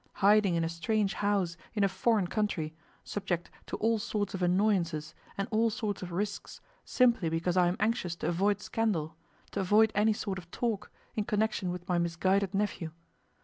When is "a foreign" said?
1.83-2.25